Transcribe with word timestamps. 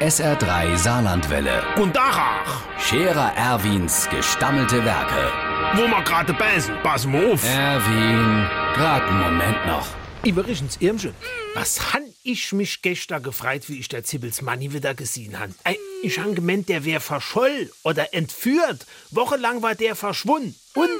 SR3 0.00 0.76
Saarlandwelle. 0.76 1.60
Und 1.76 1.96
Dachach, 1.96 2.62
Scherer 2.78 3.32
Erwins 3.34 4.08
gestammelte 4.08 4.84
Werke. 4.84 5.32
wo 5.74 5.88
wir 5.88 6.02
gerade 6.04 6.32
beißen, 6.34 6.72
pass 6.84 7.04
mal 7.04 7.32
auf. 7.32 7.42
Erwin, 7.44 8.46
grad 8.74 9.02
einen 9.02 9.20
Moment 9.20 9.66
noch. 9.66 9.88
Übrigens, 10.24 10.76
Irmchen, 10.80 11.14
was 11.54 11.92
han 11.92 12.02
ich 12.22 12.52
mich 12.52 12.80
gestern 12.80 13.24
gefreut, 13.24 13.68
wie 13.68 13.80
ich 13.80 13.88
der 13.88 14.04
Zibbels 14.04 14.40
Manni 14.40 14.72
wieder 14.72 14.94
gesehen 14.94 15.38
han. 15.38 15.52
Ey, 15.64 15.76
Ich 16.04 16.20
han 16.20 16.36
gemeint, 16.36 16.68
der 16.68 16.84
wär 16.84 17.00
verscholl 17.00 17.68
oder 17.82 18.14
entführt. 18.14 18.86
Wochenlang 19.10 19.62
war 19.62 19.74
der 19.74 19.96
verschwunden. 19.96 20.54
Und 20.74 20.90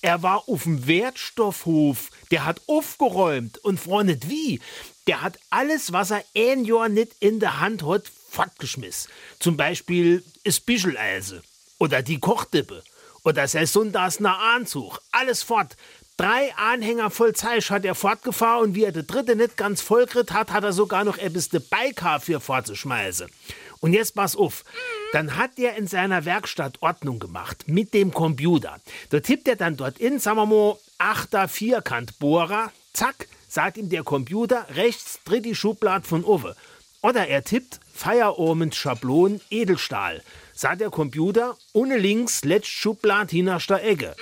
er 0.00 0.22
war 0.22 0.48
auf 0.48 0.62
dem 0.62 0.86
Wertstoffhof. 0.86 2.10
Der 2.30 2.44
hat 2.44 2.60
aufgeräumt. 2.68 3.58
Und 3.58 3.80
freundet 3.80 4.28
wie? 4.30 4.60
Der 5.08 5.22
hat 5.22 5.38
alles, 5.50 5.92
was 5.92 6.12
er 6.12 6.22
ein 6.36 6.64
Jahr 6.64 6.88
nicht 6.88 7.12
in 7.20 7.40
der 7.40 7.58
Hand 7.60 7.84
hat, 7.84 8.04
fortgeschmissen. 8.34 9.10
Zum 9.38 9.56
Beispiel 9.56 10.22
das 10.44 10.60
Bischeleise 10.60 11.42
oder 11.78 12.02
die 12.02 12.18
Kochdippe 12.18 12.82
oder 13.22 13.48
sein 13.48 13.66
Sonntagsner 13.66 14.38
Anzug. 14.38 15.00
Alles 15.12 15.42
fort. 15.42 15.76
Drei 16.16 16.54
Anhänger 16.54 17.10
voll 17.10 17.34
Zeich 17.34 17.70
hat 17.70 17.84
er 17.84 17.96
fortgefahren 17.96 18.62
und 18.62 18.74
wie 18.76 18.84
er 18.84 18.92
der 18.92 19.02
dritte 19.02 19.34
nicht 19.34 19.56
ganz 19.56 19.80
vollkriegt 19.80 20.32
hat, 20.32 20.52
hat 20.52 20.62
er 20.62 20.72
sogar 20.72 21.02
noch 21.02 21.18
etwas 21.18 21.48
dabei 21.48 21.90
gehabt 21.90 22.26
für 22.26 22.38
fortzuschmeißen. 22.38 23.28
Und 23.80 23.92
jetzt 23.92 24.14
pass 24.14 24.36
auf. 24.36 24.64
Dann 25.12 25.36
hat 25.36 25.58
er 25.58 25.76
in 25.76 25.88
seiner 25.88 26.24
Werkstatt 26.24 26.80
Ordnung 26.82 27.18
gemacht 27.18 27.64
mit 27.66 27.94
dem 27.94 28.14
Computer. 28.14 28.80
Da 29.10 29.20
tippt 29.20 29.48
er 29.48 29.56
dann 29.56 29.76
dort 29.76 29.98
in, 29.98 30.20
sagen 30.20 30.36
wir 30.36 30.46
mal, 30.46 30.78
achter 30.98 31.48
Vierkantbohrer. 31.48 32.72
Zack, 32.92 33.26
sagt 33.48 33.76
ihm 33.76 33.88
der 33.88 34.04
Computer, 34.04 34.66
rechts 34.70 35.18
dritte 35.24 35.54
Schublade 35.54 36.06
von 36.06 36.24
Uwe. 36.24 36.54
Oder 37.02 37.26
er 37.26 37.42
tippt 37.42 37.80
Feierabend 38.04 38.74
Schablon 38.74 39.40
Edelstahl. 39.48 40.22
Sagt 40.52 40.82
der 40.82 40.90
Computer, 40.90 41.56
ohne 41.72 41.96
links 41.96 42.44
letzt 42.44 42.68
Schublad 42.68 43.32
der 43.32 43.82
Ecke. 43.82 44.14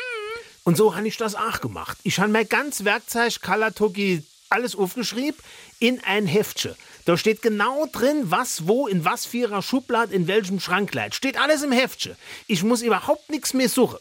Und 0.62 0.76
so 0.76 0.94
habe 0.94 1.08
ich 1.08 1.16
das 1.16 1.34
auch 1.34 1.60
gemacht. 1.60 1.98
Ich 2.04 2.20
habe 2.20 2.30
mein 2.30 2.48
ganz 2.48 2.84
Werkzeug 2.84 3.42
Kalatoki 3.42 4.22
alles 4.50 4.76
aufgeschrieben 4.76 5.40
in 5.80 5.98
ein 6.04 6.28
Heftchen. 6.28 6.76
Da 7.06 7.16
steht 7.16 7.42
genau 7.42 7.86
drin, 7.90 8.30
was 8.30 8.68
wo 8.68 8.86
in 8.86 9.04
was 9.04 9.26
vierer 9.26 9.62
Schublad 9.62 10.12
in 10.12 10.28
welchem 10.28 10.60
Schrank 10.60 10.94
liegt. 10.94 11.16
Steht 11.16 11.36
alles 11.36 11.64
im 11.64 11.72
Heftchen. 11.72 12.14
Ich 12.46 12.62
muss 12.62 12.82
überhaupt 12.82 13.30
nichts 13.30 13.52
mehr 13.52 13.68
suchen. 13.68 13.98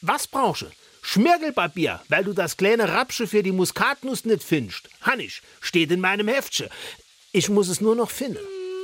Was 0.00 0.28
brauchst 0.28 0.62
du? 0.62 0.66
Schmirgelpapier, 1.02 2.00
weil 2.08 2.22
du 2.22 2.34
das 2.34 2.56
kleine 2.56 2.88
Rapsche 2.88 3.26
für 3.26 3.42
die 3.42 3.50
Muskatnuss 3.50 4.26
nicht 4.26 4.44
findest. 4.44 4.88
Hannisch, 5.00 5.42
steht 5.60 5.90
in 5.90 5.98
meinem 5.98 6.28
Heftchen. 6.28 6.68
Ich 7.32 7.48
muss 7.48 7.66
es 7.66 7.80
nur 7.80 7.96
noch 7.96 8.12
finden. 8.12 8.38